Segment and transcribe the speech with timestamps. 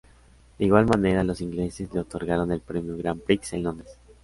[0.57, 3.99] De igual manera, los ingleses le otorgaron el premio "Grand Prix", en Londres.